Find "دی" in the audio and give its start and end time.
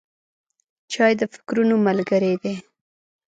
2.41-2.55